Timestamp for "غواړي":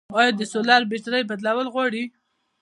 1.73-2.03